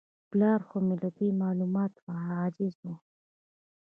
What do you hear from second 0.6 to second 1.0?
خو مې